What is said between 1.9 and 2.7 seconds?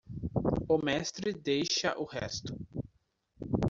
o resto.